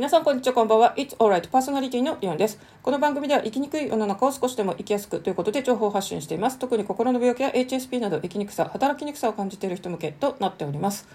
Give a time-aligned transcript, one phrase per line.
[0.00, 0.94] 皆さんこんにちはこんばんは。
[0.96, 1.46] It's alright.
[1.50, 2.58] パーソナリティのリオンです。
[2.82, 6.58] この番組では生きにくい世の中を少しでも生きやすくということで情報発信しています。
[6.58, 11.06] 特に心の病気や HSP など生きにくさ働きにくさを感じている人向けとなっております。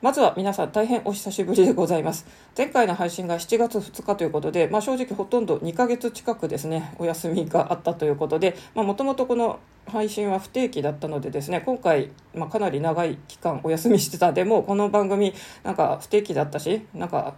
[0.00, 2.24] まずは皆さん大変お久しぶりでございます。
[2.56, 9.58] 前回の配信が7月2日ということで、まあ、正直ほとんど2ヶ月近くですねお休みがあったということでもともとこの
[9.88, 15.34] 配信は不定期だったのでですね今回、まあ、かなり長い期間お休みしてたでもこの番組
[15.64, 17.34] なんか不定期だったしなんか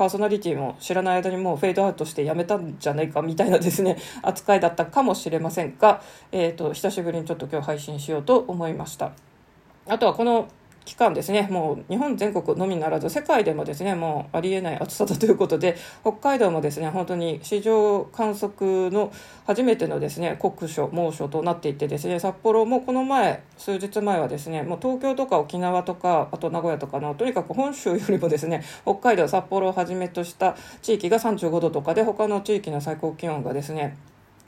[0.00, 6.00] パーソナリティも知らない間にもうフェードアウトしてやめたんじゃないかみたいなですね 扱いだったかもしれませんが、
[6.32, 9.12] えーと、久しぶりにちょっと今日配信しようと思いました。
[9.86, 10.48] あとはこの
[10.84, 19.12] 期間ですねもう日本全国のみならず世界でもですねもうありえない暑さだということで北海道もですね本当に史上観測の
[19.46, 33.96] 初めてのですね酷暑猛暑となっていてですね札幌もこの前数日前はですねもう東京とか沖縄とかあと名古屋とかのとにかく本州よりもですね北海道札幌をはじめとした地域が35度とかで他の地域の最高気温がですね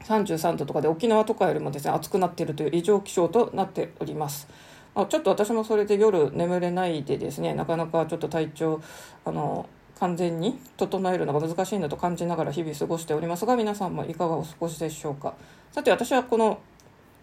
[0.05, 4.49] 33度とかで沖縄とかよりもですね暑くなっているという異常気象となっております。
[4.95, 8.83] あちょっと私もそれで夜眠れないでですねなかなかちょっと体調
[9.25, 15.35] あの完全に整えるのが難しいんだと感じながら日々過ごしておりますが皆さんもいかがお過ごしでしょうか。
[15.71, 16.59] さて私はこの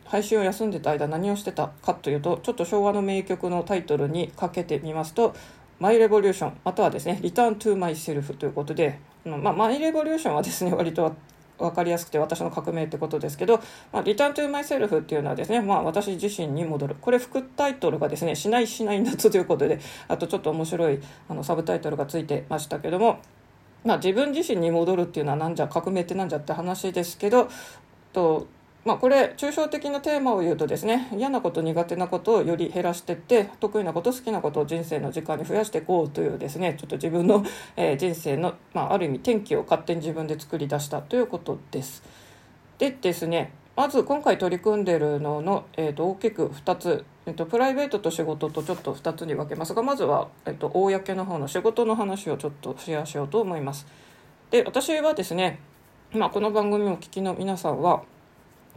[0.06, 5.36] 配信を休んでた間何をしてたかというとちょっと昭和の名曲のタイトルにかけてみますと
[5.80, 11.14] 「マイ・レボリューション」またはですね「リターン・トゥ・マイ・セルフ」ということで、まあ、マイ・レボリューションはですね割と
[11.60, 16.96] 分かりやすくて私の革命ってことですけど、まあ、リターントゥーマイセルフっていうのはですね、まあ、私自身に戻る。
[17.00, 23.20] これ副タイトルがですね、しないしない夏ということで、あとちょっと面白いあのサブタイトルがついてましたけども、
[23.84, 27.50] まあ、自分自身に戻るっていうのはなんじゃ革命ってなんじゃって話ですけど
[28.12, 28.48] と
[28.86, 37.44] まあ、これ抽象的なテーマを言うとですね嫌なこと苦手なことをより減らしていって得意なこと好きなことを人生の時間に増やしていこうというですねちょっと自分の、
[37.76, 42.04] えー、人生の、まあ、ある意味転機を勝手に自分で作り出したということです。
[42.78, 53.88] でですねまず今回取り組んでいるのの、えー、と大きく2つ、えーと、プライベートと仕事とちょっと2つに分けますがまずは、えーと、公の方の仕事の話をちょっとシェアしようと思います。
[54.52, 55.60] で私はですね、
[56.12, 58.04] まあ、この番組をお聞きの皆さんは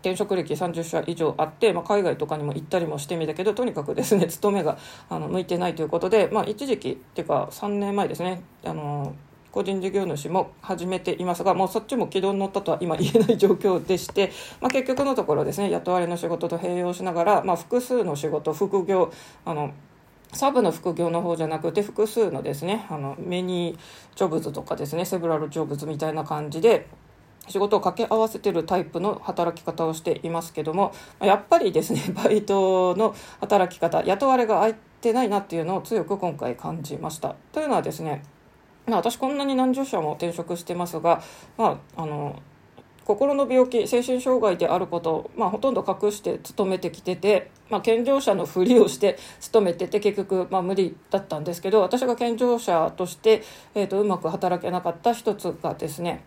[0.03, 4.77] 転職歴30社以上あって、まあ、海外とかにも行ったりもしてみたけどとにかくですね 勤めが
[5.09, 9.15] あの向いてないということで、まあ、一時期っていうか3年前ですねあの
[9.53, 19.13] 個人事業主も始めていますがもうそっちも軌道に乗ったとは今言えない状況でして、まあ、結局のところですね雇われの仕事と併用しながら、まあ、複数の仕事副業
[19.45, 19.73] あの
[20.33, 23.79] サブの副業の方じゃなくて複数のですねあのメニー
[24.17, 26.89] ジョブズとかですねセブラルジョブズみたいな感じで
[27.49, 37.35] 仕事を掛け合わせてるタイプの働き方をしていますけどもやっぱりですね バイトの働き方雇われが空いてないなっていうのを強く今回感じました。
[37.53, 38.23] というのはですね
[38.87, 41.23] ま私こんなに何十社も転職してますが、
[41.57, 42.41] まあ、あの
[43.05, 53.43] 心の病気精神障害であることを、まあ、ほとんど隠して勤めてきてて、まあ、健常者のふりをして勤めてて結局、まあ、無理だったんですけど私が健常者として、
[53.75, 56.25] えーとうまく働けなかった一つがですね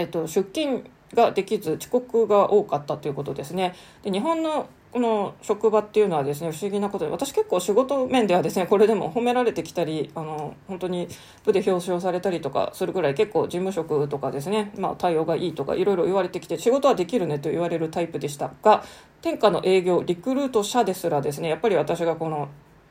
[0.00, 0.84] えっと、出勤
[1.14, 3.74] ができず遅刻が多かったということですね。
[4.02, 11.08] で日本のこの職場っていうのはですね不思議なことで私結構仕事面ではですねこれでも褒められてきたりあの本当に
[11.44, 18.84] 部で表彰されたりとかするぐらい結構事務職とかですね、まあ、対応がいいとかいろいろ言われてきて仕事はできるねと言われるタイプでしたが
[19.20, 22.48] 天下の営業リクルート社ですらですねやっぱり私がこの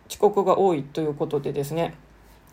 [0.10, 1.96] 遅刻が多いということでですね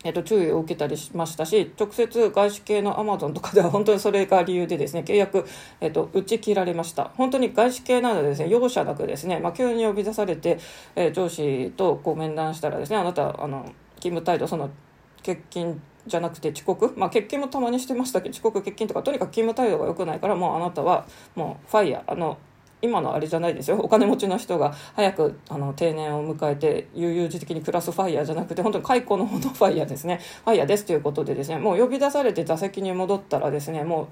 [0.03, 5.45] えっと、注意を受けたりしましたし、直接外資系のアマゾンとかでは 本当にそれが理由でですね、契約、
[5.79, 7.11] えっと、打ち切られました。
[7.17, 10.57] 本当に外資系なのでですね、容赦なくですね、まあ、急に呼び出されて、
[10.95, 13.63] えー、上司とこう面談したらですね、あなた、あの、
[13.95, 14.69] 勤務態度、その、
[15.23, 22.37] 欠勤じゃなくて遅刻、まあ、欠勤もたまにしてましたけど、遅刻、欠勤とか、とにかく勤務態度が良くないから、もうあなたは、もう、ファイヤー、あの、
[22.81, 23.77] 今のあれじゃないですよ。
[23.77, 30.19] お金持ちの人が早くあの定年を迎えて悠々自適に暮らすファイヤーじゃなくて本当に解雇のほどファイヤーですね。
[30.43, 34.07] ファイヤーですということでですねもう呼び出されて座席に戻ったらですねもう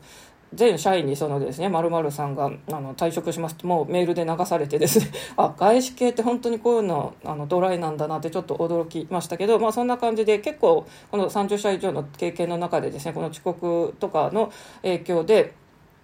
[0.53, 14.51] 全社員にそのですね、〇〇さんがあの退職しますともうメールで流されてですね、 あ、外資系って本当にこういうのあのドライなんだなってちょっと驚きましたけど、まあそんな感じで結構この30社以上の経験の中でですね、この遅刻とかの
[14.81, 15.53] 影響で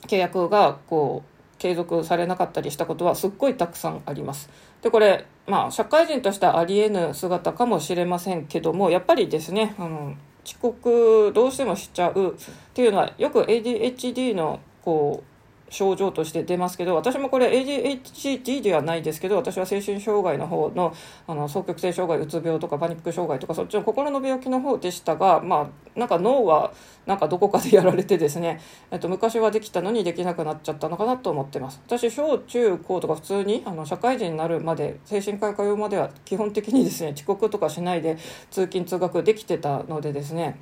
[0.08, 4.50] 契約がこう継続されなかったりしたことはすっごいたくさんあります。
[4.82, 10.16] でこれまあ社会人としてはありえぬ姿かもしれませんけどもやっぱりですねあの
[10.46, 12.34] 遅刻どうしてもしちゃうっ
[12.74, 15.35] ていうのはよく ADHD のこう
[15.70, 20.94] 症状として出ますけど私もこれ ADHD ではないですけど私は精神障害の方の
[21.28, 26.74] あの双極性障害うつ病とかパニック障害とかそっちの心の病気の方でしたがまあなんか脳は
[27.06, 38.18] なんかどこかでやられてですね、えっと、昔はできたのにできなくなっちゃったのかなと思ってます私小中高とか普通にあの社会人になるまで精神科医通うまでは基本的にですね遅刻とかしないで
[38.52, 40.60] 通勤通学できてたのでですね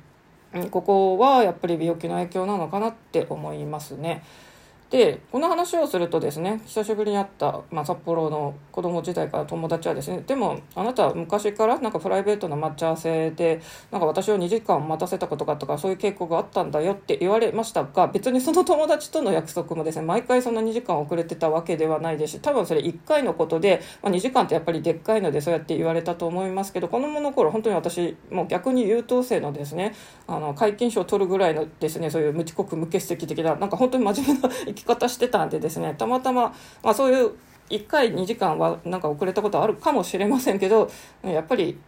[0.70, 4.22] ここはやっぱり病気の影響なのかなって思いますね。
[4.90, 13.60] でこの話をするとですね久しぶりに会った、まあ、札幌の子供時代から友達はですねでもあなたは昔からなんかプライベートな待ち合わせで
[13.90, 29.94] なんか私を2時間待たせたことがあったかそういう傾向があったんだよって言われましたが別にその友達との約束もですね毎回そんな2時間遅れてたわけではないですし多分それ1回のことで、まあ、2時間ってやっぱりでっかいのでそうやって言われたと思いますけど子供の頃本当に私もう逆に優等生のですね
[30.26, 37.32] あの皆勤賞を取るぐらいのですねそういう無遅刻無欠席的ななんか本当に真面目な生き方してたんでですねたまたま、まあ、そういう
[37.70, 40.90] 1回2時間はなんか遅れたことあるかもしれませんけど
[41.22, 41.78] やっぱり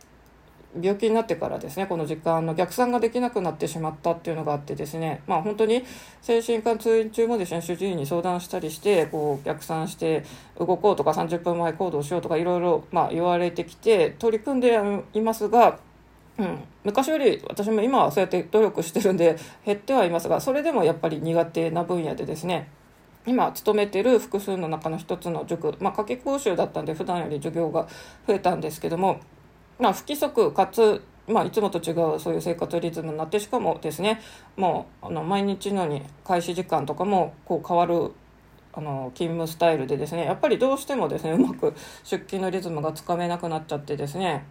[0.80, 5.84] 病気になってからですねこの時間の逆算ができなくなってしまったっていうのがあってですねまあ本当に
[6.20, 10.24] 精神科通院中もですね主治医に相談したりしてこう逆算して
[10.58, 14.78] 動こうとか30分前行動しようとかいろいろ言われてきて取り組んで
[15.14, 15.78] いますが
[16.38, 22.68] うん、昔より私も今はそうやって努力してるんで減ってはいますがそれでもやっぱり苦手な分野でですね
[23.26, 27.88] 今勤めてる複数の中の一つの塾、まあ、夏季講習だったんで普段より授業が
[28.26, 29.20] 増えたんですけども、
[29.78, 34.20] まあ、不規則かつ、まあ、いつもと違うそういう生活リズムになってしかもですね
[34.56, 38.12] もうあの毎日のように開始時間とかもこう変わる
[38.72, 41.74] あの勤務スタイルでですねやっぱりどうしてもですねうまく
[42.04, 44.44] 出勤のリズムがつかめなくなっちゃってですね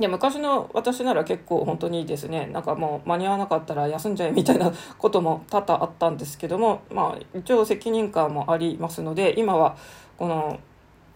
[0.00, 9.76] いや昔の私なら結構本当にですねなんかもう間に合わなかったら休んじゃえみたいなことも多々あったんですけどもまあ一応責任感もありますので今は
[10.16, 10.60] この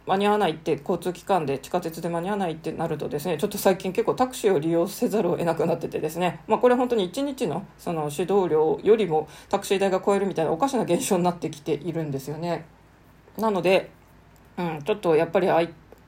[0.06, 12.66] 間に合わないって交通機関で地下鉄で間に合わないってなるとですねちょっと最近結構タクシーを利用せざるを得なくなっててですね、まあ、これ本当に1日のその指導料よりもタクシー代が超えるみたいなおかしな現象になってきているんですよね。
[13.36, 13.90] なので、
[14.56, 15.48] うん、ちょっとやっぱり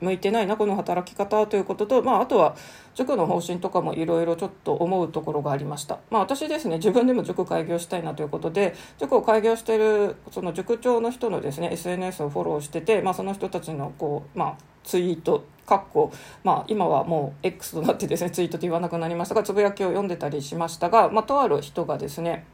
[0.00, 2.56] 向いてないなこの働き方ということと、まあ、あとは
[2.94, 16.12] 塾の方針とかもいろいろちょっと思うところがありました、まあ、私ですね自分でも塾開業したいなということで塾を開業してるその塾長の人のですね SNS をフォローしてて、まあ、その人たちのこう、まあ、ツイートかっこ、
[16.44, 22.46] まあ、今はもう X となってですねツイートと言わなくなりましたがつぶやきを読んでたりしましたが、まあ、とある人がですね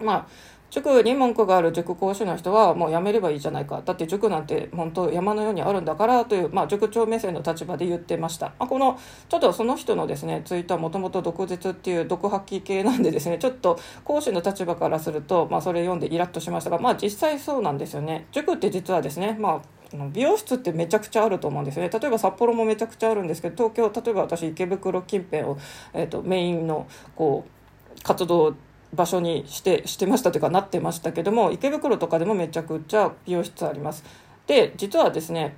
[0.00, 0.26] まあ
[0.70, 3.82] 塾に文句がある塾講師の人はもうやめればいいじゃないか。
[3.84, 8.98] だって塾なんて本当山のようにあるんだからという、まあ、塾長目線の立場で言ってました、まあ、この
[9.28, 18.26] ちょっとその人のですねツイッターもともと毒舌っていう毒吐き系なんでですねちょっと講師の立場からすると、まあ、それ読んでイラッとしましたがまあ実際そうなんですよね。
[18.32, 19.76] 塾って実はですねまあ
[20.12, 21.88] 美容室ってめちゃくちゃあると思うんですね。
[21.88, 25.58] 例えば札幌もめちゃくちゃあるんですけど東京例えば私池袋近辺を、
[25.94, 28.54] えーと、とメインのこう活動
[28.94, 34.04] 場所にしてしてましたというかなってましたけども池袋とかでもめちゃくちゃ美容室あります。
[34.46, 35.56] で実はですね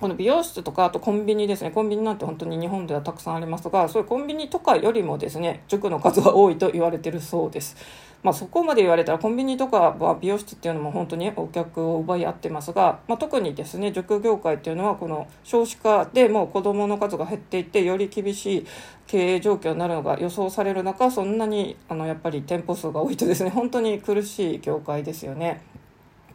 [0.00, 1.70] この美容室とかあとコンビニですね。
[1.70, 7.76] コンビニなんて本当に日本ではたくさんありますがそういうコンビニとかよりもですね塾の数は多いと言われてるそうです。
[8.22, 18.66] まあ、そこまで言われたらコンビニとかは美容室っていうのも本当にお客を奪い合ってますが、まあ、特にですね塾業界っていうのはこの少子化でもう子どもの数が減っていってより厳しい
[19.06, 25.62] 経営状況になるのが予想される中そんなにあのやっぱり店舗数が多いとですね本当に苦しい業界ですよね。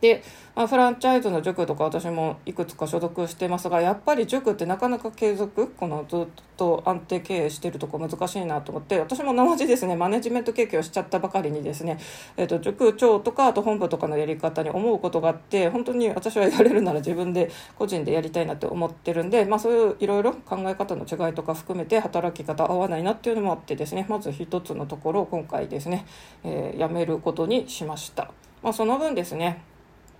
[0.02, 0.24] で、
[0.56, 6.26] まあ、フランチャイズの塾とか私もいくつか所属してますがやっぱり塾ってなかなか継続このずっ
[6.56, 12.00] と安定経営してるとこ難しいなと思って私も生地ですねマネジメント経験をしちゃったばかりにですね、
[12.38, 26.06] えーと、塾長とかあと本部とかのやり方に思うことがあって本当に私はやれるなら自分で個人でやりたいなって思ってるんで、まあ、そういういろいろ考え方の違いとか含めて働き方合わないなっていうのもあってですねまず一つのところを今回ですね、
[26.44, 28.32] えー、やめることにしました。
[28.64, 29.62] まあ、その分ですね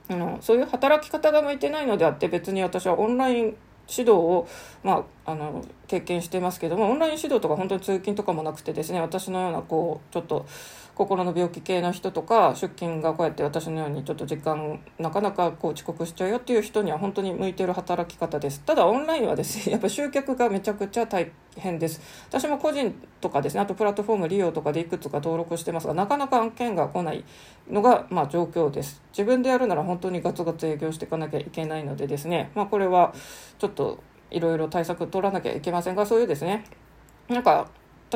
[0.10, 3.58] あのそういう働き方が向いてないのであって別に私はオンライン
[3.88, 4.48] 指導を、
[4.84, 10.46] まあ、あの経験してますけどもオンライン指導とか本当に通勤とかもなくてですね私のようなこうちょっと
[10.96, 18.62] 心の病気系の人とか出勤がこうやって私のようにちょっと時間なかなかこう遅刻しちゃうよっていう人には本当に向いてる働き方です。
[18.62, 22.02] ただオンラインはですね やっぱ集客がめちゃくちゃ大変です。
[22.30, 27.26] 私も個人とかですねあとプラットフォーム利用とかでいくつか登録してますがなかなか案件が来ない
[27.70, 29.02] のがまあ状況です。
[29.12, 33.14] 自分でやるなら本当にガツガツ営業していかなきゃいけないのでですねまあこれは
[33.60, 34.00] ちょっと
[34.32, 36.64] いろいろ対策取らなきゃいけませんがそういうですね
[37.28, 37.68] なんか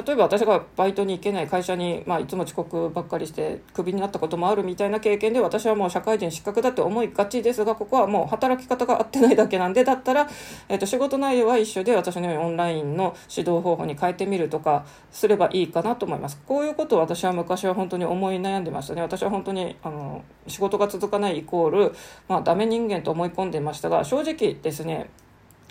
[0.03, 10.29] 例えば私がバイトに行けない会社に、まあ、いつも遅刻ばっかりしてクビになったこともあるみたいな経験で私はもう社会人失格だって思いがちですがここはもう働き方が合ってないだけなんでだったら、
[10.67, 16.39] えーと、仕事内容は一緒で私のようにオンラインの指導方法に変えてみるとかすればいいかなと思います。
[16.45, 19.01] こういうことを私は昔は本当に思い悩んでましたね。
[19.01, 21.95] 私は本当にあの仕事が続かないイコール、
[22.27, 25.09] まあ、ダメ人間と思い込んでましたが正直ですね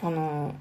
[0.02, 0.54] あの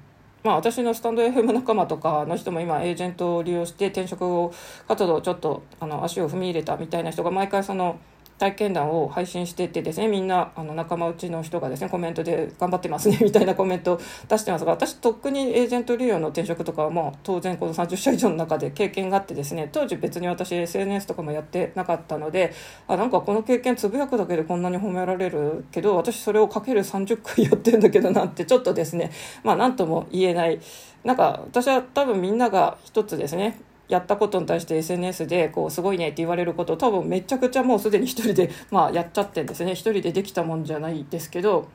[0.44, 4.50] まあ、私のスタンド FM 仲間とかの人も今エージェントを利用して転職
[4.86, 7.98] 活動ちょっとあの足を踏み入れたみたいな人が毎回その
[8.38, 22.52] 体験談を配信しててですねみんなあの仲間内の人がですねコメントで頑張ってますね みたいなコメントを出してますが私とっくにエージェント利用の転職とかはもう当然この30社以上の中で経験があってですね当時別に私 SNS とかもやってなかったので
[22.86, 29.10] あなんかこの経験つぶやくだけでこんなに褒められるけど私それをかける30回やってんだけどなってちょっとですね
[29.42, 30.60] まあ何とも言えない。
[31.04, 41.68] なんか私は多分みんなが一つですねやったことに対して SNS でこうすごいねって言われること多分めちゃくちゃもうすでに一人で、 まあ、やっちゃってんですね一人でできたもんじゃないですけど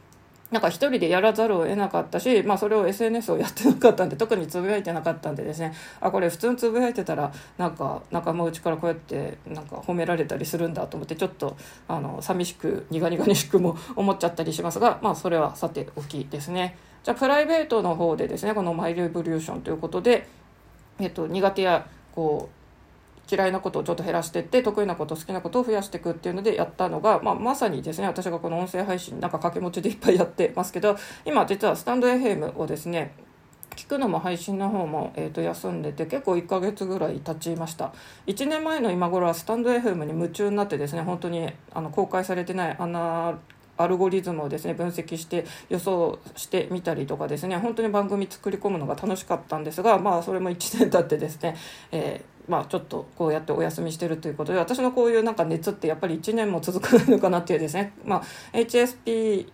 [0.54, 16.78] なんか一人でやらざるを得なかったし、まあ、それを SNS をやってなかったんで特につぶやいてなかったんでですねあこれ普通につぶやいてたらなんか仲間内からこうやってなんか褒められたりするんだと思ってちょっとあの寂しく苦々しくも 思っちゃったりしますが、まあ、それはさておきですね。
[17.04, 20.28] じゃあプライベートの方でですねこの「マイ・レボリューション」ということで、
[21.00, 22.64] えっと、苦手やこう
[23.34, 33.14] 嫌いなことをちょっと減らしていって得意なこと好きなことを増やしていくっていうのでやったのが、まあ、まさにですね私がこの音声配信なんか掛け持ちでいっぱいやってますけど今実はスタンド FM をですね
[33.76, 37.92] 聞くのも配信の方も、えー、と休んでて結構1ヶ月ぐらい経ちました。
[38.28, 43.40] 1年前の今頃はスタンド FM に夢中になってですね本当にあの公開されてないアナ
[43.78, 51.56] アルゴリズムをですね分析して予想してみたりとかですね本当に番組作り込むのが楽しかったんですがまあそれも1年経ってですね、
[51.92, 58.24] えーまあ、ちょっとこうやってお休みしてるということで私のこういうなんか熱ってやっぱり1年も続かないのかなっていうですね、まあ、
[58.58, 59.48] HSP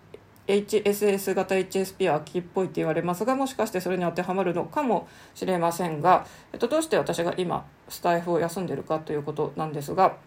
[0.48, 10.18] HSS 型 HSP は秋っぽいって言われますがもしかしてそれに当てはまるのかもしれませんが、えっと、どうして私が今スタイフを休んでるかということなんですが、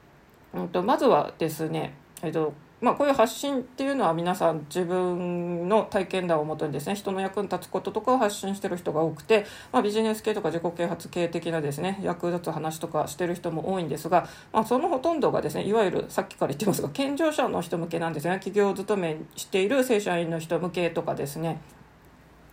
[0.54, 18.34] うんと、まずはですね、えっと、まあ、こういう発信っていうのは皆さん自分の体験談をもとにですね人の役に立つこととかを発信してる人が多くて、まあ、ビジネス系とか自己啓発系的なですね役立つ話とかしてる人も多いんですが、まあ、そのほとんどがですねいわゆるさっきから言ってますが健常者の人向けなんですね。
[18.34, 21.60] 企業勤めしている正社員の人向けとかですね、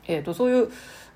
[0.08, 0.70] えーとそういう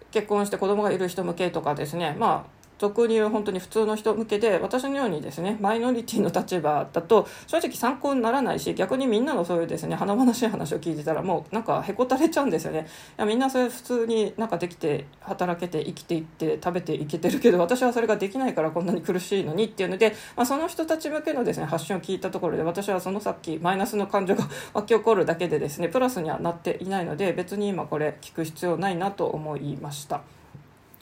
[0.10, 2.16] 結婚して子供がいる人向けとかですね。
[2.18, 12.88] まあ俗に言う本当に普通の人向けで私のようにですねマイノリティの立場だと正直参考にならないし逆にみんなのそういうですね華々しい話を聞いてたらもうなんかへこたれちゃうんですよね
[13.18, 30.22] いやみんなそれ普通になんかできて働けて生きていって食べていけてるけど私はそれができないからこんなに苦しいのにっていうので、まあ、その人たち向けのですね発信を聞いたところで私はそのさっきマイナスの感情が 湧き起こるだけでですねプラスにはなっていないので別に今これ聞く必要ないなと思いました。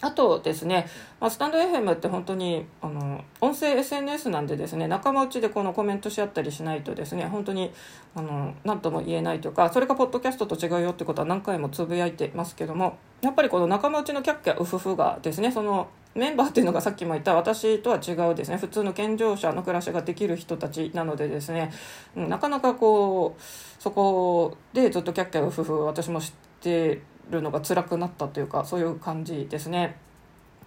[0.02, 0.88] あとですね、
[1.20, 7.72] まあ、スタンド FM って本当にあの音声 SNS なんでですね仲間内でこのコメントし合ったりしないとですね本当に
[8.16, 21.72] あの何とも言えないというかそれがポッドキャストと違うよってことは何回もつぶやいてますけどもやっぱりこの仲間内のキャッキャウフフがですねそのメンバーっていうのがさっきも言った私とは違うですね普通の健常者の暮らしができる人たちなのでですね
[22.16, 23.42] なかなかこう
[23.82, 29.98] そこでずっとキャッキャウフフ私も知ってるのが辛くなったというかそういう感じですね。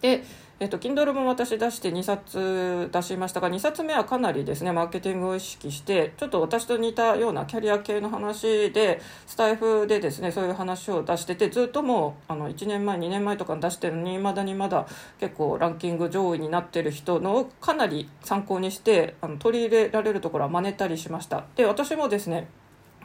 [0.05, 0.23] で、
[0.61, 14.87] えっと、Kindle も私出して2冊出しましたが2冊目はかなりですねマーケティングを意識してちょっと私と似たようなキャリア系の話でスタイフでですねそういう話を出しててずっともうあの1年前2年前とかに出してるのにいまだにまだ
[15.19, 22.47] 結構ランキング上位になってる人のをかなり参考にしてあの取り入れられるところは真似たりしましたで私もですね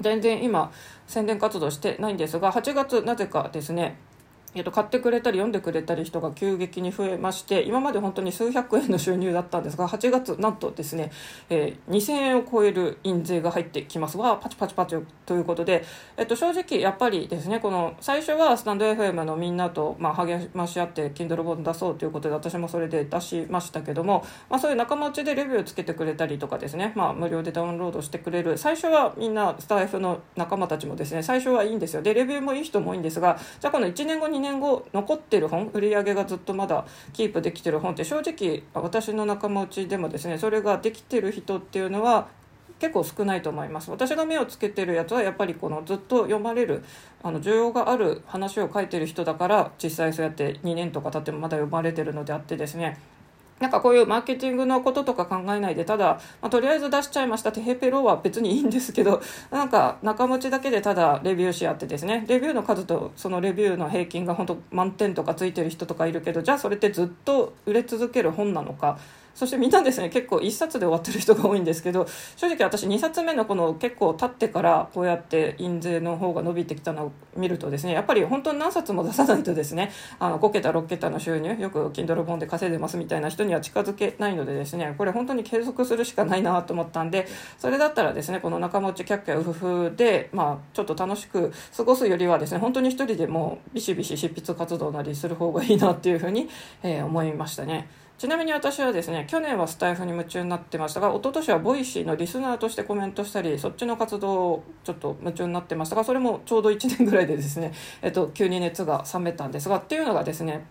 [0.02, 0.72] 全然今
[1.08, 3.98] 宣伝活動してないんですが8月なぜかですね
[4.56, 11.12] えっと、買ってくれたり読んでくれたり人が急激に増えまして今まで本当に数百円の収入だったんですが8月なんとですね、
[11.50, 14.18] えー、2000円を超える印税が入ってきます。
[14.18, 15.86] わパチパチパチということで、
[16.18, 28.58] えっと、正直やっぱりですねこの最初はスタンド FM のみんなと、まあ、励まし合って Kindle 本出そうということで私もそれで出しましたけども、まあ、そういう仲間内でレビューをつけてくれたりとかですね、まあ、無料でダウンロードしてくれる。
[28.58, 32.02] 最初はみんなスタイフの仲間たちもですね最初はいいんですよ。
[32.02, 42.30] でレビューもいい人も多いんですがじゃあこの1年後に2年後残ってる本売り上げがずっとまだキープできてる本って正直私の仲間内でもですねそれができてる人っていうのは
[42.80, 43.92] 結構少ないと思います。
[43.92, 46.82] 私が目をつけてるやつはやっぱりこのずっと読まれる
[47.22, 52.98] あの需要がある話を書いてる人だから実際そうやって2年とか経ってもまだ読まれてるのであってですね
[53.60, 68.98] なんかこういうマーケティングのこととか考えないで、ただ、まあ、とりあえず出しちゃいましたテヘペロは別にいいんですけど、 なんか仲持ちだけでただレビューし合ってですね、レビューの数とそのレビューの平均が本当満点とかついてる人とかいるけど、じゃあそれってずっと売れ続ける本なのか、
[69.34, 96.50] そしてみんなですね結構1冊で終わってる人が多いんですけど正直私2冊目のこの結構経ってからこうやって印税の方が伸びてきたのを見るとですねやっぱり本当に何冊も出さないとですねあの5桁6桁の収入よく Kindle 本で稼いでますみたいな人には近づけないのでですねこれ本当に継続するしかないなと思ったんでそれだったらですねこの仲間内キャッキャウフフで、まあ、ちょっと楽しく過ごすよりはですね本当に一人でもビシビシ執筆活動なりする方がいいなっていうふうに、
[96.84, 97.88] えー、思いましたね。
[98.20, 107.72] ちなみに私はですね去年はスタエフに夢中になってましたが一昨年は Voicy のリスナーとしてコメントしたりそっちの活動をちょっと夢中になってましたがそれもちょうど1年ぐらいでですね、
[108.04, 110.66] えっと、急に熱が冷めたんですがっていうのがですね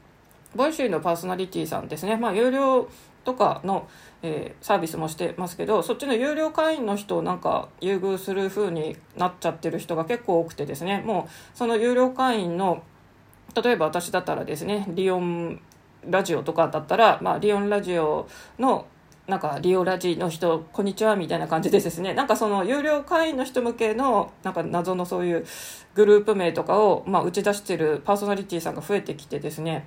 [0.54, 2.86] Voicy のパーソナリティさんですね、まあ、有料
[3.24, 3.88] とかの、
[4.22, 12.82] えー、サービスもしてますけどそっちの有料会員の人をなんか優遇する風になっちゃってる人が結構多くてですねもうその有料会員の
[13.62, 15.62] 例えば私だったらですねリオン
[16.06, 18.28] ラジオとかだったら、まあ、リオンラジオ
[18.58, 18.86] の
[19.26, 22.14] なんかリオラジの人こんにちはみたいな感じでですね。
[22.14, 25.46] なんかその有料会員の人向けのなんか謎のそういう
[25.94, 29.84] グループ名とかを、まあ、打ち出してるパーソナリティさんが増えてきてですね。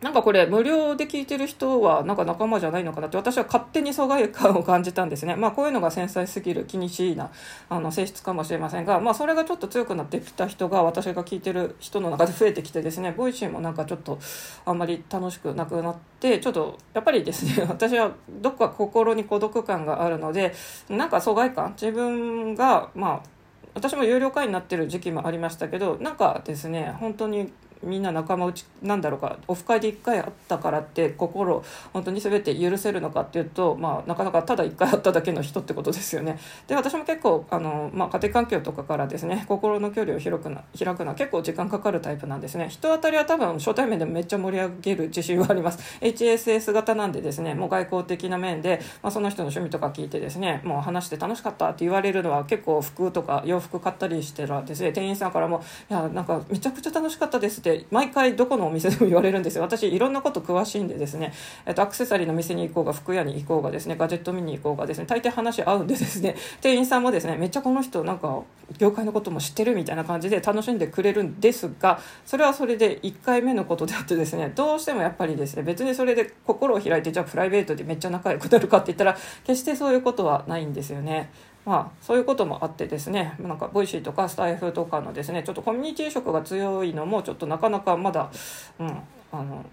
[0.00, 5.34] なんかこれ無料で聞いてる人はなんか仲間じゃないのかなって私は勝手に疎外感を感じたんですね。
[5.34, 7.30] まあこういうのが繊細すぎる気にしいな
[7.70, 14.18] あの性質かもしれませんが、まあそれがちょっと強くなってきた人が私が聞いてる人の中で増えてきてですね、 Voicy もなんかちょっと
[14.66, 20.52] あんまり楽しくなくなって、ちょっとやっぱりですね、 私はどっか心に孤独感があるので、
[20.90, 23.34] なんか疎外感、自分がまあ
[23.74, 27.52] 私も有料会員になってる時期もありましたけどなんかですね本当に
[27.84, 31.62] みんな仲間内なんだろうかオフ会で1回会ったからって心
[31.92, 36.38] 本当に全て許せるのかっていうと、まあ、なかなかただ1回会っただけの人ってことですよね。
[36.66, 42.68] で私も結構あの、まあ、家庭環境とかからですね心の距離を広くな開くのは結構時間かかるタイプなんですね。
[42.68, 45.98] 人当たりは多分初対面でもめっちゃ盛り上げる自信はあります。
[46.00, 59.62] HSS 型なんでですねもう外交的な面で、まあ、その人の趣味とか聞いてですねもう話して楽しかったって言われるのは結構服とか洋服買ったりしてらですね店員さんからも「いやなんかめちゃくちゃ楽しかったです」って毎回どこのお店でも言われるんですよ。
[59.62, 61.32] 私いろんなこと詳しいんでですね、
[61.66, 66.36] えっと、アクセサリーの店に行こうが服屋に行こうがですねガジェット見に行こうがですね大抵話合うんでですね。
[66.60, 68.42] 店員さんもですねめっちゃこの人なんか
[68.78, 81.30] 業界のことも知ってるみたいな感じで楽しんでくれるんですがそれはそれで1回目のことであってですねどうしてもやっぱりですね別にそれで心を開いてじゃあプライベートでめっちゃ仲良くなるかって言ったら決してそういうことはないんですよね。
[81.64, 88.30] まあ、そういうこともあってですねなんか Voicy とかスタエフとかのですねちょっとコミュニティ色が強いのもちょっとなかなかまだ、
[88.78, 88.88] うん、
[89.32, 89.64] あの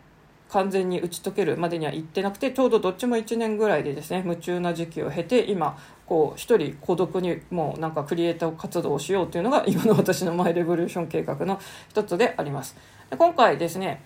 [0.49, 12.75] 完全に打ち解けるまでには行ってなくてちょうどどっちも1年ぐらいでですね夢中な時期を経て今こう一人孤独にもうなんかクリエイター活動をしようというのが今の私のマイレボリューション計画の一つであります。
[13.09, 14.01] で今回ですね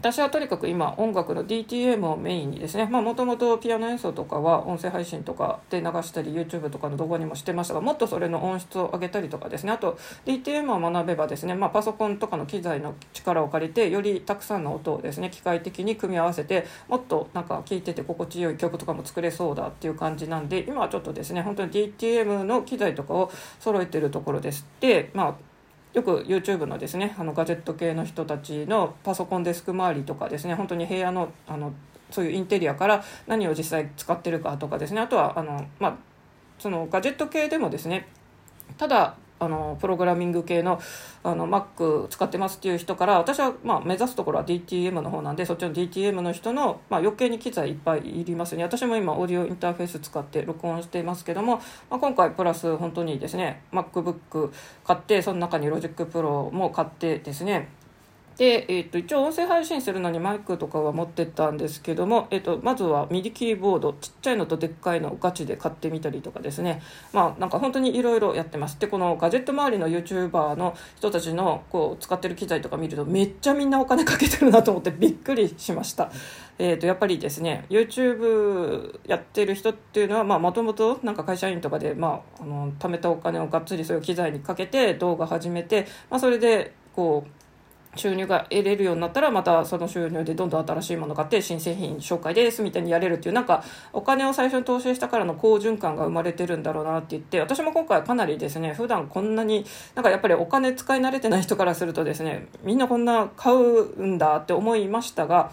[0.00, 9.72] 私はとにかく今音楽の DTM をメインにですねもともとピアノ演奏とかは音声配信とかで流したり YouTube とかの動画にもしてましたがもっとそれの音質を上げたりとかですね。
[9.72, 24.64] あと DTM を学べばですね、まあ、パソコンとかの機材の力を借りてよりたくさんの音をですね機械的に組み合わせてもっとなんか聴いてて心地よい曲とかも作れそうだっていう感じなんで今はちょっとですね本当に DTM の機材とかを揃えてるところです。
[24.80, 25.47] でまあ
[25.98, 31.72] よく YouTube のですねあのガジェット系の人たちのパソコンデスク周りとかですね本当に部屋のあの
[32.10, 35.96] そういうインテリアから何を実際使ってるかとかですねあとはあの、まあ、
[36.58, 38.08] そのガジェット系でもですね
[38.78, 40.80] ただあのプログラミング系の
[41.22, 48.62] あの Mac 使ってますっていう人から私はまあ目指すところは DTM の方なんでそっちの DTM の人の、まあ、余計に機材いっぱいいりますね。
[48.62, 51.56] 私も今オーディオインターフェース使って録音していますけども、
[51.90, 54.50] まあ、今回プラス本当にですね MacBook
[54.84, 57.68] 買ってその中に Logic Pro も買ってですね
[58.38, 66.80] で、えー、と一応音声配信するのにマイクとかは持ってったんですけども、えー、とまずはミディキーボードちっちゃいのとでっかいのをガチで買ってみたりとかですね
[67.12, 76.10] まあなんか本当にいろいろやってますでこのガジェット周りの YouTuber の人たちのこう使ってる機材とか見るとめっちゃみんなお金かけてるなと思ってびっくりしました。
[76.60, 87.47] えー、とやっぱりですね YouTube やってる人っていうのはもともと会社員とかで、まあ、あの貯めたお金をがっつりそういう機材にかけて動画始めて、まあ、それでこう
[87.96, 105.52] 収入が得れるようになったらまたその収入でどんどん新しいもの買って新製品紹介ですみたいにやれるっていうなんかお金を最初に投資したからの好循環が生まれてるんだろうなって言って私も今回かなりですね普段こんなになんかやっぱりお金使い慣れてない人からするとですねみんなこんな買うんだって思いましたが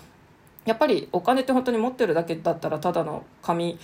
[0.66, 3.80] やっぱりお金って本当に持ってるだけだったらただの紙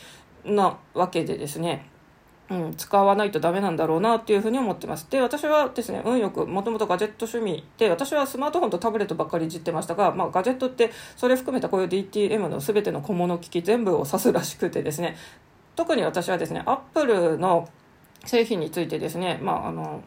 [0.46, 1.88] なわけでですね
[2.52, 5.10] うん、使わないとダメなんだろうなっていうふうに思ってます。
[5.10, 15.16] で、私はですね、運よく、もともとガジェット趣味で、私はスマートフォンとタブレットばっかりいじってましたが、まあ、ガジェットって、それ含めたこういう DTM の全ての小物機器全部を指すらしくてですね、
[15.78, 17.70] 特に私はですね、アップルの
[18.26, 20.04] 製品についてですね、まあ、あの、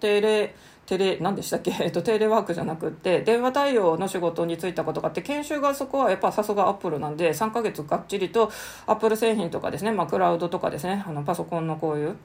[0.00, 0.54] 定例、
[0.86, 8.50] テレ何でしたっけ、 えっと、テレワークじゃなくて電話対応の仕事に就いたことがあって研修がそこはやっぱさすがアップルなんで3ヶ月がっちりと
[8.86, 12.16] アップル製品とかですね、まあ、クラウドとかですねあのパソコンのこういう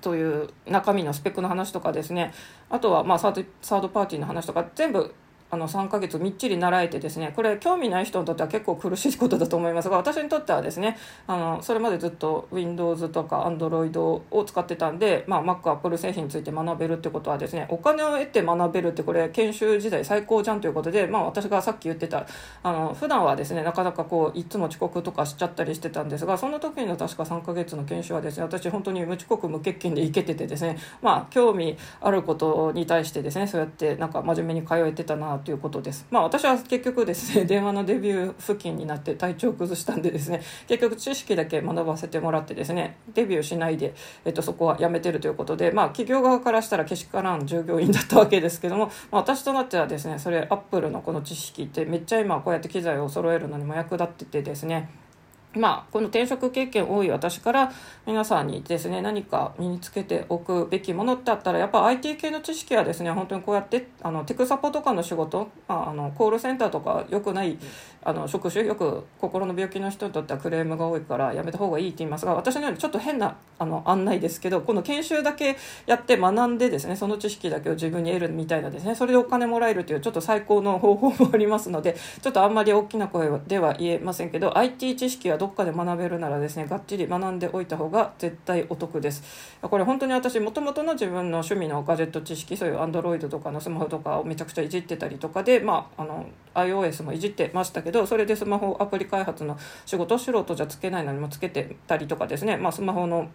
[0.00, 2.32] という中身のスペックの話とかですね
[2.68, 5.14] あとはまあサードサードパーティーの話とか全部
[5.54, 9.90] あの3ヶ月みっちり習えてですねこれ興味ない人にとっては結構苦しいことだと思います。
[9.90, 22.24] が 私にとってはですねあのそれまでずっと Windows とか Android を使ってたんで、まあ、Mac、Apple 製品について学べるってことはですねお金を得て学べるってこれ研修時代最高じゃんということで、まあ、私がさっき言ってた
[22.62, 36.06] あの普段はですねなかなかこういつも遅刻とかしちゃったりしてたんですがその時の確か3ヶ月の研修はですね私本当に無遅刻無欠勤で行けててですねまあ興味あることに対してですねそうやってなんか真面目に通えてたなとということです。
[36.10, 54.90] まあ私は結局ですね、 電話のデビュー付近になって体調を崩したんでですね、結局知識だけ学ばせてもらってですね、デビューしないで、えっと、そこはやめてるということで、まあ企業側からしたらけしからん従業員だったわけですけども、まあ、私となってはですね、それアップルのこの知識ってめっちゃ今こうやって機材を揃えるのにも役立っててですね、
[55.54, 57.72] まあ、この転職経験多い私から
[58.06, 67.58] 皆さんにですね何か身につけておくべきものってあったらやっぱ IT 系の知識はですね本当にこうやってあのテクサポとかの仕事、あ、あのコールセンターとかよくない
[68.04, 76.96] あの職種よく心の病気の人にとってはクレームが多いからやめた方がいいって言いますが私のようにちょっと変なあの案内ですけどこの研修だけやって学んでですね。
[76.96, 78.94] その知識だけを自分に得るみたいなですね。
[78.94, 89.22] それでお金もらえるというちょっと最高の方法もありますのでちょっとあんまり大きな声では言えませんけど IT 知識はどっかで学べるならですねがっちり学んでおいた方が絶対お得です。
[89.62, 103.30] これ本当に私もともとの自分の趣味のガジェット知識そういう Android とかのスマホとかをめちゃくちゃいじってたりとかで、まあ、あの iOS もいじってましたけどそれでスマホアプリ開発の仕事素人じゃつけないのにもつけてたりとかですね、まあ、スマホの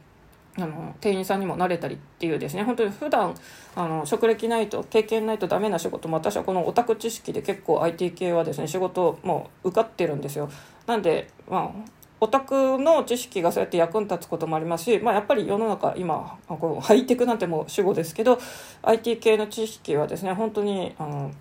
[0.59, 2.63] あの店員さんにもなれたりっていうですね。
[2.63, 3.35] 本当に普段
[3.75, 10.49] あの職歴ないと経験ないとダメな仕事も私はこのオタク知識で結構 IT 系はですね仕事もう受かってるんですよ。
[10.87, 11.89] なんでまあ
[12.19, 18.39] オタクの知識がそうやって役に立つこともありますし、まあ、やっぱり世の中今こうハイテクなんてもう主語ですけど
[18.81, 21.31] IT 系の知識はですね本当にあの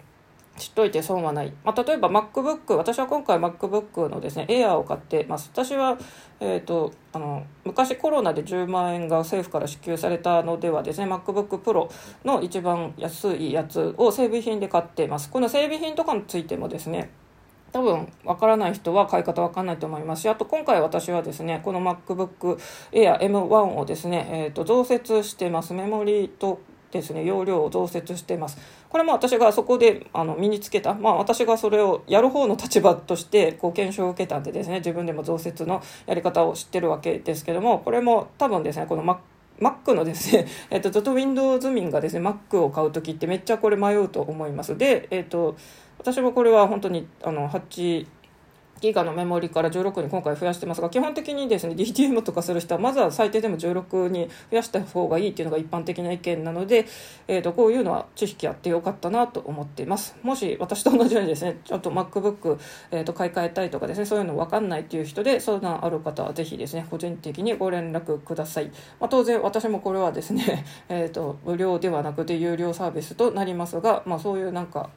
[0.57, 5.51] 知っといて損はない、まあ、例えば MacBook 私は今回 MacBook のですね Air を買ってます。
[5.53, 5.99] 私は、
[6.41, 11.91] えーと、あの昔コロナで10万円が政府から支給されたのではですね MacBook Pro
[12.25, 15.31] の一番安いやつを整備品で買ってます。
[15.31, 17.11] この整備品とかについてもですね
[17.73, 22.59] 多分わからない人は買い方わかんないと思いますしあと今回私はですねこの MacBook
[22.93, 25.75] Air M1 をですね、えーと、増設してます。
[25.75, 28.59] メモリとですね容量を増設してます。
[28.89, 39.03] これも私がそこであの身につけた、まあ、私がそれをやる方の立場としてこう検証を受けたんでですね自分でも増設のやり方を知ってるわけですけどもこれも多分ですねこの
[39.61, 44.77] Mac のですね、 えっと、ずっと Windows 民がですね、Mac を買う時ってめっちゃこれ迷うと思います。
[44.77, 45.57] で、えっと、
[45.99, 48.07] 私もこれは本当にあの8
[48.81, 56.87] ギガのメモリから16に今回増やしてますが基本的にですね DTM とかする人はまずは最低でも16に増やした方がいいっていうのが一般的な意見なので、
[57.29, 60.17] えー、とこういうのは知識あってよかったなと思っています。
[60.23, 62.59] もし私と同じようにですねちょっと MacBook、
[62.91, 68.67] えー、と買い替えたいとかですねそういうの分かんないっていう人で相談ある方はぜひですね個人的にご連絡ください、
[69.01, 74.91] まあ、当然私もこれはですね、 えー、と無料ではなくて有料サービスとなりますが、まあ、そういうなんか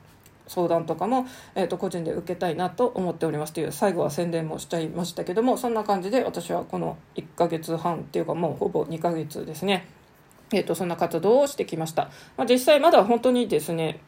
[0.49, 9.88] 相談とかも、えー、と個人で受けたいなと思っておりますという最後は宣伝もしちゃいましたけどもそんな感じで私はこの1ヶ月半っていうかもうほぼ2ヶ月ですね。
[10.51, 13.99] えー、とそんな活動をしてきました、まあ、実際まだ本当にですね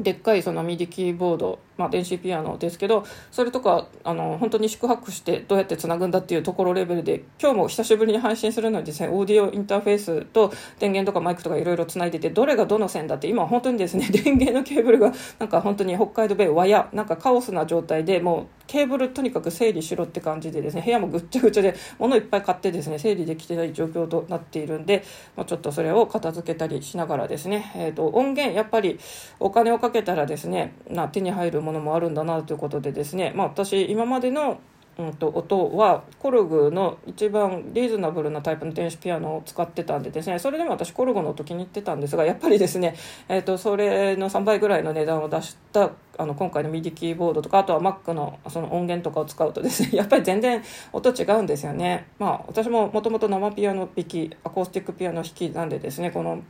[0.00, 25.04] でっかいそのミディキーボードまあ、電子ピアノですけどそれとかあの本当に宿泊してどうやってつなぐんだっていうところレベルで今日も久しぶりに配信するのにですねオーディオインターフェースと電源とかマイクとかいろいろつないでてどれがどの線だって今本当にですね 電源のケーブルがなんか本当に北海道米ワヤなんかカオスな状態でもうケーブルとにかく整理しろって感じでですね部屋もぐっちゃぐちゃで物いっぱい買ってですね整理できてない状況となっているんで、
[25.36, 28.98] まあ、ちょっとそれを片付けたりしながらですね、えーと、音源やっぱり
[29.38, 34.60] お金をかけたらですねな手に入るものもあるんだなということでですね、まあ、私今までの
[34.98, 42.96] うん、と音はコルグの一番リーズナブルなタイプの電子ピアノを使ってたんでですねそれでも私コルグの音気に入ってたんですがやっぱりですね、
[43.28, 50.62] えー、とそれの3倍ぐらいの値段を出したあの今回の MIDI キーボードとかあとは Mac のその音源とかを使うとですね やっぱり全然
[50.94, 52.06] 音違うんですよね。
[52.18, 56.40] まあ私ももともと生ピアノ弾きアコースティックピアノ弾きなんでですねこの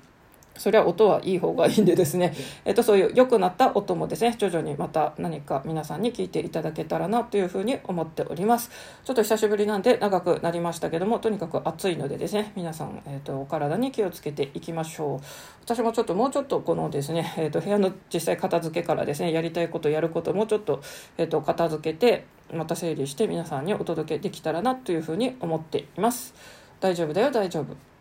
[0.59, 8.71] それは音はいい方がいいんでですね、えっと、そういう良くなった音もですね徐々にまた何か皆さんに聞いていただけたらなというふうに思っております。
[9.05, 15.21] ちょっと久しぶりなんで長くなりましたけどもとにかく暑いのでですね皆さん、えっと、お体に気をつけていきましょう。
[15.65, 20.81] 私もちょっともうちょっとこのですね、えっと、部屋の実際片付けからですねやりたいことやることもうちょっと、
[21.19, 26.35] えっと、片付けてまた整理して皆さんにお届けできたらなというふうに思っています。
[26.81, 27.96] 大丈夫だよ大丈夫。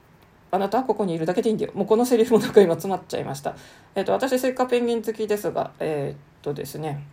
[0.51, 1.71] あなたはここにいるだけでいいんだよ。
[1.73, 3.55] もうこのセリフもなんか今詰まっちゃいました。
[3.95, 7.05] えっ、ー、と、私、スイカペンギン好きですが、えっ、とですね、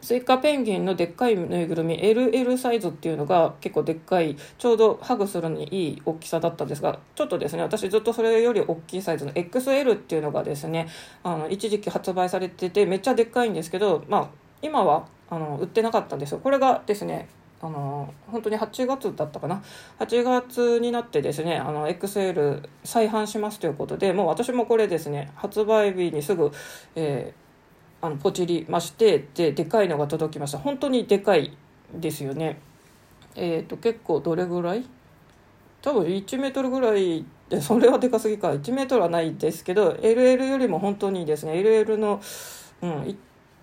[0.00, 10.88] スイカペンギンのでっかいぬいぐるみ LL サイズっていうのが結構でっかいちょうどハグするのにいい大きさだったんですがちょっとですね私ずっとそれより大きいサイズの XL っていうのがですね
[11.24, 14.28] あの一時期発売されててめっちゃでっかいんですけどまあ
[14.62, 17.28] 今はあの売ってなかったんですよこれがですね
[17.60, 19.62] あの本当に8月だったかな
[19.98, 26.52] ？8月になってですねあの XL 再販しますということでもう私もこれですね発売日にすぐ、
[26.94, 30.58] えー、あのポチりましてででかいのが届きました。
[30.58, 31.56] 本当にでかい
[31.92, 32.60] ですよね。
[33.34, 34.84] えっ、ー、と結構どれぐらい？
[35.82, 38.50] 多分1メートルぐらいでそれはでかすぎか。
[38.50, 42.20] 1メートルはないですけど LL よりも本当にですね LL の、
[42.82, 43.18] うん、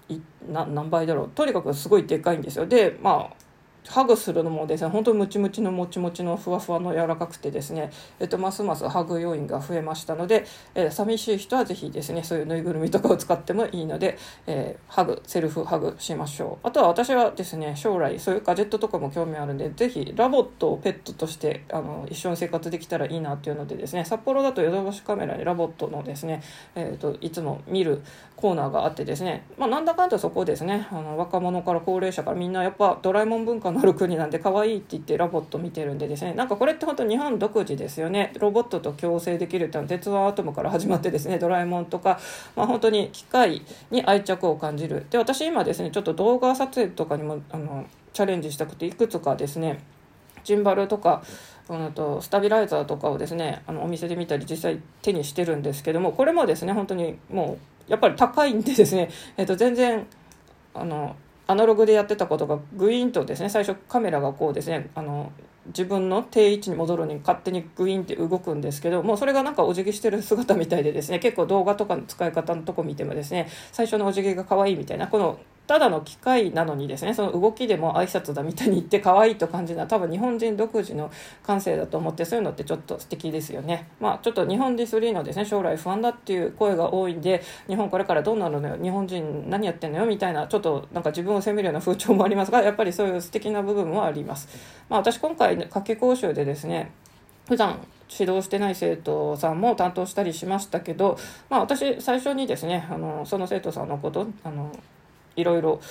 [0.09, 1.29] いな何倍だろう。
[1.29, 2.65] とにかくすごいでかいんですよ。
[2.65, 3.44] でまあ
[3.87, 14.17] ハグするのもですね本当にムチムチのもちもちのふわふわの柔らかくてですね、えっと、ますますハグ要員が増えましたので、えー、寂しい人はぜひですねそういうぬいぐるみとかを使ってもいいので、
[14.47, 16.67] えー、ハグセルフハグしましょう。
[16.67, 26.41] あとは私はですね将来そういうガジェットとかも興味あるんでぜひ LOVOT をペットとしてあの一緒に生活できたらいいなっていうのでですね札幌だとヨドバシカメラに LOVOT のですね、
[26.75, 28.01] えーと、いつも見る
[28.35, 30.87] コーナーがあってですね、まあ、なんだかんだそこですね。
[30.91, 36.33] あの若者から高齢者からみんなやっぱドラえもん文化のある国なんで可愛いって言ってロボット見てるんでですね。
[36.33, 38.33] なんかこれって本当日本独自ですよね。
[38.39, 41.39] ロボットと共生できるってのは鉄腕アトムから始まってですね。
[41.39, 42.19] ドラえもんとか、
[42.55, 45.05] まあ、本当に機械に愛着を感じる。
[45.09, 49.79] で私今ですねちょっと動画撮影とかにもあのチャレンジしたくていくつかですね
[50.43, 51.23] ジンバルとか
[51.67, 60.05] うんとスタビライザーとかをですねあのお店で見たり実際手にしてるんですけどもこれもですね本当にもうやっぱり高いんでですね、 えっと、全然
[60.73, 61.15] あの
[61.47, 65.31] アナログでやってたことがグイーンとですね最初カメラがこうですねあの
[65.67, 81.11] 自分の定位置に戻るに勝手にグイーンって動くんですけどもうそれがなんかお辞儀してる姿みたいでですね結構動画とかの使い方のとこ見てもですね最初のお辞儀が可愛いみたいなこのただの機械なのにですねその動きでも挨拶だみたいに言って可愛いと感じるのは多分日本人独自の
[81.43, 83.87] 感性だと思ってそういうのってちょっと素敵ですよね。
[83.99, 94.47] まあちょっと日本ディスリーのですね将来不安だっていう声が多いんで日本これからどうなるのよ日本人何やってんのよみたいなちょっとなんか自分を責めるような風潮もありますがやっぱりそういう素敵な部分もあります。
[94.89, 96.91] まあ私今回夏季講習でですね
[97.47, 101.17] 普段指導してない生徒さんも担当したりしましたけど、
[101.49, 104.71] まあ、私最初にですねあのその生徒さんのことあの
[105.35, 105.81] いろいろ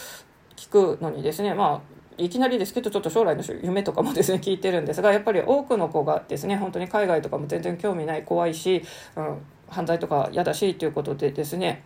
[0.57, 8.85] 聞くのにですねまあいきなりですけどちょっと将来の夢とかもですね聞いてるんですがやっぱり多くの子がですね本当に海外とかも全然興味ない怖いし、
[9.17, 11.83] うん、犯罪とか嫌だしということでですね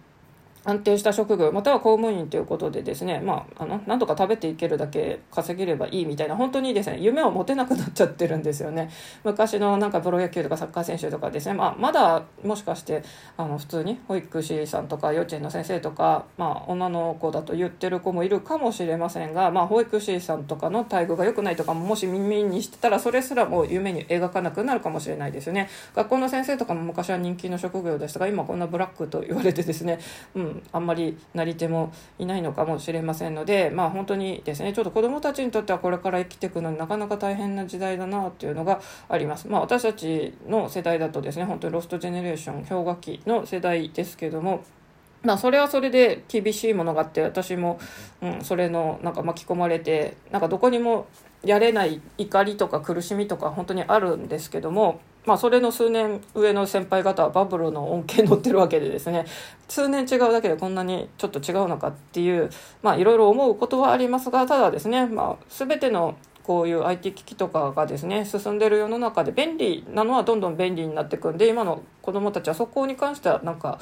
[0.64, 8.90] 安定した職業または公務員ということでですねまああのなんとか食べていけるだけ稼げればいいみたいな本当にですね夢を持てなくなっちゃってるんですよね。
[9.24, 13.02] 昔のなんかプロ野球とかサッカー選手とかですね、まあ、まだもしかして
[13.36, 25.68] あの普通に保育士さんとか幼稚園の先生とか、まあ、女の子だと言ってる子もいるかもしれませんが、まあ、保育士さんとかの待遇が良くないとかももし耳にしてたらそれすらもう夢に描かなくなるかもしれないですよね。
[25.94, 29.98] 学校の先生とかも昔は人気の職業でしたが今こんなブラックと言われてですね、
[30.34, 39.48] うん、あんまりなり手もいないのかもしれませんので、まあ、本当にですねちょっと子どもたちにとってはこれから生きていくのになかなか大変な時代だなっていうのがあります。
[39.48, 44.64] まあ、私たちの世代だとですね本当にロストジェネレーション氷河期の世代ですけども。
[45.22, 47.80] まあそれはそれで厳しいものがあって私も、
[48.22, 51.08] うん、それのなんか巻き込まれてなんかどこにも
[51.44, 59.26] やれない怒りとか苦しみとか本当にあるんですけどもまあ、それの数年上の先輩方はバブルの恩恵に乗ってるわけでですね
[59.68, 62.48] 数年違うだけでこんなにちょっと違うのかっていう
[62.96, 73.78] いろいろ思うことはありますがただですね、まあ、全てのこういう IT 機器とかがですね進んでる世の中で便利なのはどんどん便利になっていくんで今の子どもたちはそこに関してはなんか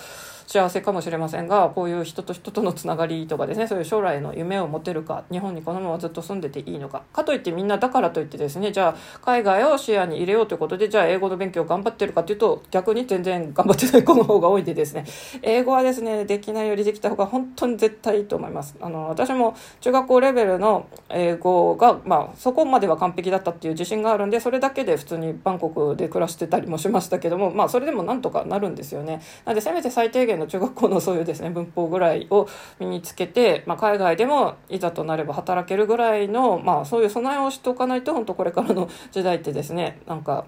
[0.48, 15.04] 幸せかもしれませんがこういう人と人とのつながりとかですねそういう将来の夢を持てるか日本にこのままずっと住んでていいのかかといってみんなだからといってですねじゃあ海外を視野に入れようということでじゃあ英語の勉強頑張ってるかというと逆に全然頑張ってない子の方が多いんでですね。
[15.42, 18.76] 英語はですねできないよりできた方が本当に絶対いいと思います。
[18.80, 29.20] あの私も中学校レベルの英語が、まあ、そこまでは完璧だったっていう自信があるんでそれだけで普通にバンコクで暮らしてたりもしましたけどもまあそれでもなんとかなるんですよね。
[29.44, 32.48] なのでせめて最低限の中学校のそういうですね文法ぐらいを
[32.80, 40.46] 身につけて、まあ、海外でもいざとなれば働けるぐらいの、まあ、そういう備えをしておかないと本当これからの時代ってですねなんか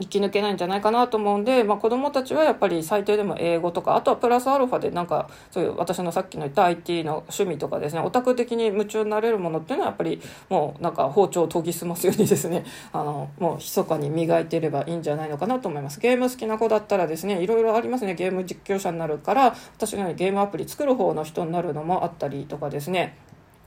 [0.00, 16.00] 生き抜けないんじゃないかなと思うんで、まあ、子どもたちはやっぱり最低でも英語とかあとはプラスアルファでなんかそういう私のさっきの言った IT の趣味とかですねオタク的に夢中になれるものっていうのはやっぱりもうなんか包丁を研ぎ澄ますようにですね あのもう密かに磨いていればいいんじゃないのかなと思います。
[16.00, 18.14] ゲーム好きな子だったらですねいろいろありますね。
[18.14, 23.16] ゲーム実況者になるから私のようにゲームアプリ作る方の人になるのもあったりとかですね。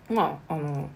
[0.09, 0.89] まああの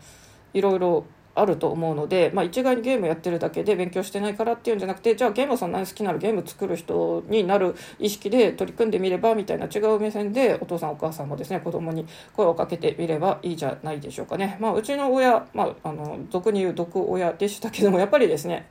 [0.54, 14.58] いろいろあると思うので、まあ、一概にゲームやってるだけで勉強してないからっていうんじゃなくてじゃあゲームそんなに好きならゲーム作る人になる意識で取り組んでみればみたいな違う目線でお父さんお母さんもですね子供に声をかけてみればいいじゃないでしょうかね。
[14.60, 18.70] まあ、うちの親、まあ、あの俗に言う毒親でしたけどもやっぱりですね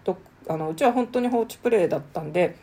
[0.49, 2.57] あのうちは本当に放置プレイだったんで。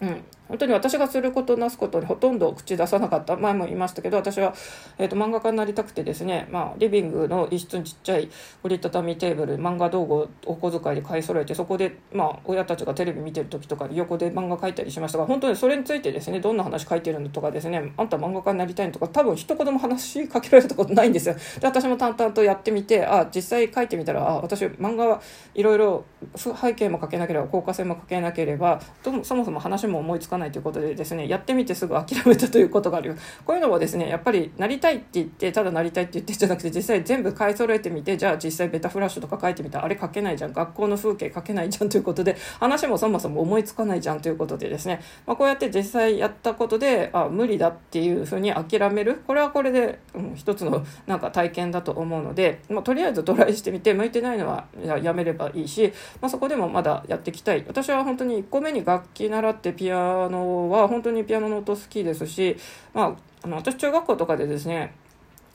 [0.00, 3.36] うん本当に私がすることなすことにほとんど口出さなかった。
[3.36, 4.54] 前も言いましたけど私は、
[4.98, 8.28] えーと、漫画家になりたくてですね、まあ、リビングの一室にちっちゃい
[8.62, 21.34] 折りたたみテーブル漫画道具をお小遣いで買い揃えてそこで、まあ、親たちがテレビ見てる時とか横で漫画描いたりしましたが本当にそれについてですねどんな話書いてるのとかですねあんた漫画家になりたいのとか多分一言も話しかけられたことないんですよ。
[21.60, 25.22] で私も淡々とやってみてあ実際書いてみたらあ私漫画は
[25.54, 26.04] いろいろ
[26.36, 40.52] 背景も書けなければ効果性も書けなければそもそも話も思いつかないないということでですねやってみてすぐ諦めたということがあるこういうのはですねやっぱりなりたいって言ってただなりたいって言ってじゃなくて実際全部買い揃えてみてじゃあ実際ベタフラッシュとか書いてみたらあれ書けないじゃん。
[40.52, 49.22] 学校の風景書けないじゃんということで話もそもそも思いつかないじゃんということでですね、まあ、こうやって実際やったことであ無理だっていうふうに諦める。
[49.26, 54.66] これはこれで、うん、一つのなんか体験だと思うので、まあ、とりあえずトライしてみて向いてないのは
[55.02, 57.64] やめればいいし、まあ、そこでもまだやっていきたい。
[57.66, 62.56] 私は本当に1個目に楽器習ってピアノは本当にピアノの音好きですし、
[62.94, 64.94] まあ、あの私中学校とかでですね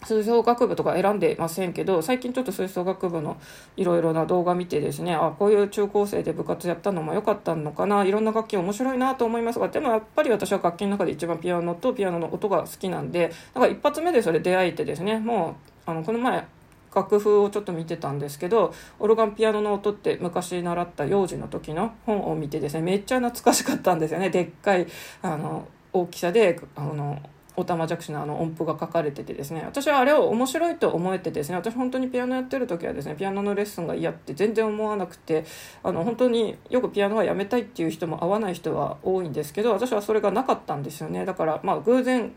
[0.04, 3.40] 吹奏楽部とか選んでませんけど最近ちょっと吹奏楽部の
[3.78, 15.58] いろいろな動画見てですねあこういう中高生で部活やったのも良かったのかないろんな楽器面白いなと思いますがでもやっぱり私は楽器の中で一番ピアノとピアノの音が好きなんでだから一発目でそれ出会えてですねも
[15.88, 16.48] うあのこの前
[16.94, 24.30] 楽譜をちょっと見てたんですけどオルガンピアノの音って昔習った幼児の時の本を見てですねめっちゃ懐かしかったんですよね。
[24.30, 24.88] でっかい
[25.22, 27.22] あの大きさであの
[27.58, 29.62] オタマジャクシのあの音符が書かれててですね。
[29.66, 35.46] 私はあれを面白いと思えてですね私本当にピアノやってる時はですねピアノのレッスンが嫌って全然思わなくて
[35.84, 41.26] あの本当によくピアノはやめたいっていう人も合わない人は多いんですけど私はそれがなかったんですよね。
[41.26, 42.34] だからまあ偶然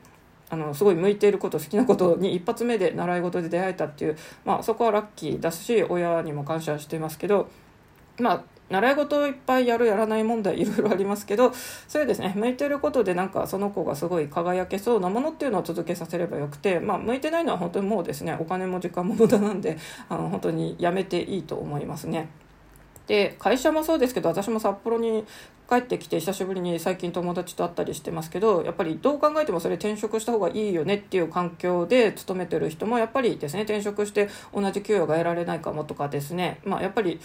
[0.54, 7.50] あのすごい向いていること好きなことに一発目で習い事で出会えたっていう、まあ、そこはラッキーだし親にも感謝していますけど
[8.18, 11.52] まあ習い事をいっぱいやるやらない問題いろいろありますけど
[11.86, 19.76] それですね向いてることでなんかその子がすごい輝けそうなものっていうのを続けさせればよくて、まあ、向いてないのは本当にもうですねお金も時間も無駄なんで
[20.08, 22.28] あの本当にやめていいと思いますね。
[23.06, 25.24] で会社もそうですけど私も札幌に
[25.68, 36.60] 帰ってきて久しぶりに最近友達と会ったりしてますけどやっぱりどう考えてもそれ転職した方がいいよねっていう環境で勤めてる人もやっぱりですね転職して同じ給与が得られないかもとかですね。
[36.64, 37.18] まあやっぱり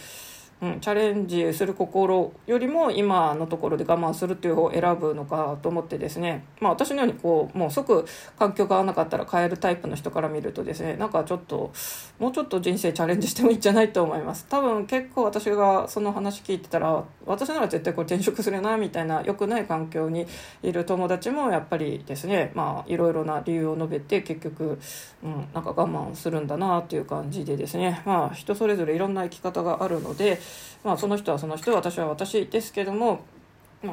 [0.62, 8.04] うん、チャレンジする心よりも今のところで我慢するっていう方を選ぶのかと思ってですね、まあ、私のようにこうもう即
[8.38, 11.72] 環境が合わなかったら変えるタイプの人から見るとですねなんかちょっと
[12.18, 14.46] もうちょっと人生チャレンジしてもいいんじゃないと思います。
[14.48, 20.26] 多分結構私がその話聞いてたら私なら絶対これ転職するなみたいな良くない環境に
[20.62, 24.78] いる友達もやっぱりですねまあいろいろな理由を述べて結局、
[25.22, 30.38] うん、なんか我慢するんだなっていう感じでですねまあ人それぞれいろんな生き方があるので
[30.82, 33.24] まあ、その人はその人私は私ですけども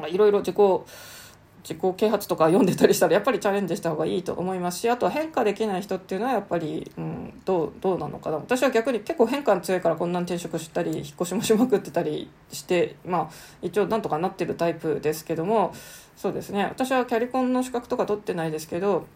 [0.08, 0.56] いろいろ自己
[1.62, 8.36] 自己啓発とか読んでたりしたらやっぱりチャレンジした方がいいと思いますしあとは変化できない人っていうのはやっぱり、うん、どうどうなのかな。
[8.36, 15.74] 私は逆に結構変化が強いからこんなに転職したり引っ越しもしまくってたりしてまあ一応なんとかなってるタイプですけども
[16.16, 16.64] そうですね。
[16.64, 19.06] 私はキャリコンの資格とか取ってないですけど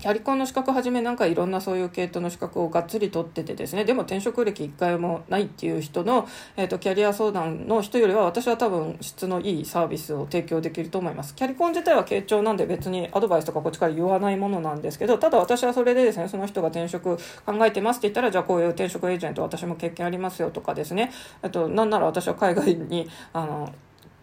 [0.00, 3.84] キャリコンの資格はじめなんかいろんなそういう系統の資格をがっつり取っててですね。
[3.84, 11.34] でも転職歴1回もないっていう人の、えーと、キャリア相談の人よりは私は多分質のいいサービスを提供できると思います。
[11.34, 17.16] キャリコン自体は傾聴なんで別にアドバイスとかこっちから言わないものなんですけどただ私はそれでですねその人が転職
[17.46, 21.10] 考えてますって言ったらじゃあこういう転職エージェント私も経験ありますよとかですね。
[21.40, 23.72] あとなんなら私は海外にあの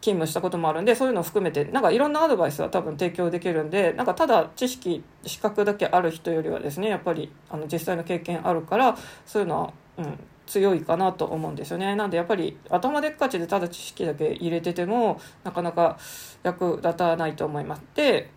[0.01, 15.99] 勤務したこともあるんでそういうのを含めてなんかいろんなアドバイスは多分提供できるんでなんかただ知識資格だけある人よりはですねやっぱりあの実際の経験あるからそういうのは、うん、強いかなと思うんですよねなんでやっぱり頭でっかちでただ知識だけ入れててもなかなか
[16.41, 17.83] 役立たないと思います。
[17.95, 18.31] で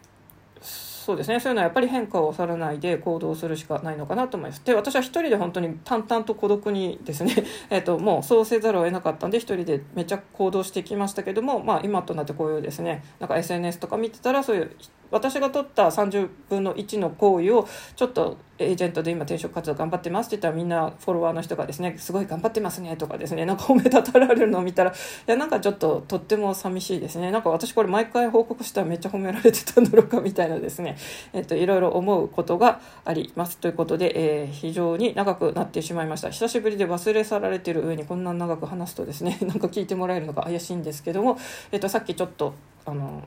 [1.04, 1.38] そうですね。
[1.38, 4.64] そういうのはやっぱり変化を恐れないで行動するしかないのかなと思います。
[4.64, 7.44] で私は一人で本当に淡々と孤独にですね。
[7.68, 14.70] えともうそうせざるを得なかったんで一人でめっちゃ行動してきましたけども、まあ、今となってこういうですねなんか SNS とか見てたらそういう
[15.14, 24.94] 私が取った30分の1の行為をちょっとエージェントで今転職活動頑張ってますって言ったらみんなフォロワーの人がですねすごい頑張ってますねとかですねなんか褒めたたられるのを見たらい
[25.26, 27.30] やなんかちょっととっても寂しいですね。
[27.30, 30.96] なんか私これ毎回報告したらめっちゃ褒められてたんだろうかみたいなですね。
[31.32, 33.58] えっといろいろ思うことがあります。
[33.58, 36.30] ということで、えー、非常に長くなってしまいました。
[36.30, 41.38] 久しぶりで忘れ去られてる上にこんな長く話すとですね なんか聞いてもらえるのが怪しいんですけども、
[41.72, 42.54] えっと、さっきちょっと
[42.86, 43.24] あの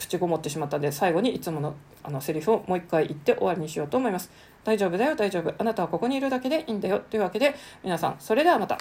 [0.00, 4.30] 口ごもってしまったので最後にいつものあのセリフをもう一回言って終わりにしようと思います。
[4.64, 5.54] 大丈夫だよ大丈夫。
[5.58, 7.00] あなたはここにいるだけでいいんだよ。
[7.00, 8.78] というわけで皆さんそれではまた。